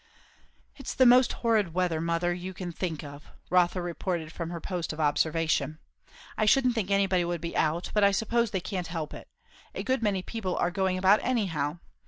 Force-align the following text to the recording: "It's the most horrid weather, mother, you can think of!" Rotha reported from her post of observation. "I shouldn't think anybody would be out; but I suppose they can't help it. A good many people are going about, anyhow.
"It's 0.77 0.95
the 0.95 1.05
most 1.05 1.31
horrid 1.45 1.75
weather, 1.75 2.01
mother, 2.01 2.33
you 2.33 2.55
can 2.55 2.71
think 2.71 3.03
of!" 3.03 3.27
Rotha 3.51 3.83
reported 3.83 4.31
from 4.31 4.49
her 4.49 4.59
post 4.59 4.91
of 4.91 4.99
observation. 4.99 5.77
"I 6.39 6.45
shouldn't 6.47 6.73
think 6.73 6.89
anybody 6.89 7.23
would 7.23 7.39
be 7.39 7.55
out; 7.55 7.91
but 7.93 8.03
I 8.03 8.09
suppose 8.09 8.49
they 8.49 8.61
can't 8.61 8.87
help 8.87 9.13
it. 9.13 9.27
A 9.75 9.83
good 9.83 10.01
many 10.01 10.23
people 10.23 10.55
are 10.55 10.71
going 10.71 10.97
about, 10.97 11.19
anyhow. 11.21 11.77